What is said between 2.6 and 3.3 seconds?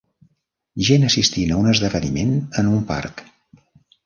en un parc.